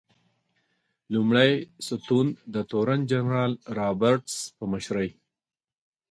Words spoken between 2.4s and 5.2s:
د تورن جنرال رابرټس په مشرۍ.